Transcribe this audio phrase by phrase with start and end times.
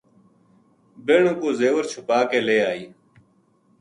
[1.05, 2.85] بہناں کو زیور چھُپا کے لے آئی